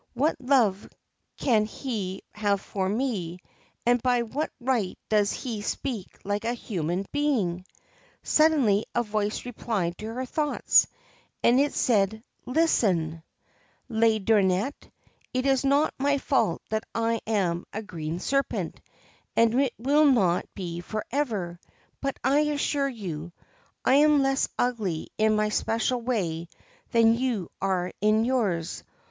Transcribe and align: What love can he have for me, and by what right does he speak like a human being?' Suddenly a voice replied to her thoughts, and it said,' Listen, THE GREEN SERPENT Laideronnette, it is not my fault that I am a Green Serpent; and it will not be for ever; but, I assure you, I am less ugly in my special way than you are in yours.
What 0.15 0.35
love 0.39 0.89
can 1.37 1.65
he 1.65 2.23
have 2.33 2.59
for 2.59 2.89
me, 2.89 3.37
and 3.85 4.01
by 4.01 4.23
what 4.23 4.49
right 4.59 4.97
does 5.09 5.31
he 5.31 5.61
speak 5.61 6.17
like 6.23 6.43
a 6.43 6.55
human 6.55 7.05
being?' 7.11 7.63
Suddenly 8.23 8.87
a 8.95 9.03
voice 9.03 9.45
replied 9.45 9.95
to 9.99 10.11
her 10.11 10.25
thoughts, 10.25 10.87
and 11.43 11.59
it 11.59 11.75
said,' 11.75 12.23
Listen, 12.47 13.21
THE 13.91 13.99
GREEN 14.17 14.21
SERPENT 14.25 14.25
Laideronnette, 14.25 14.89
it 15.35 15.45
is 15.45 15.63
not 15.63 15.93
my 15.99 16.17
fault 16.17 16.63
that 16.71 16.83
I 16.95 17.21
am 17.27 17.67
a 17.71 17.83
Green 17.83 18.19
Serpent; 18.19 18.81
and 19.35 19.53
it 19.61 19.73
will 19.77 20.05
not 20.05 20.45
be 20.55 20.79
for 20.79 21.05
ever; 21.11 21.59
but, 22.01 22.17
I 22.23 22.39
assure 22.39 22.89
you, 22.89 23.33
I 23.85 23.97
am 23.97 24.23
less 24.23 24.49
ugly 24.57 25.09
in 25.19 25.35
my 25.35 25.49
special 25.49 26.01
way 26.01 26.47
than 26.89 27.13
you 27.13 27.51
are 27.61 27.91
in 28.01 28.25
yours. 28.25 28.83